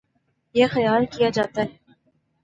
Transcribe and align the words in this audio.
یہ 0.55 0.67
خیال 0.67 1.05
کیا 1.05 1.29
جاتا 1.29 1.61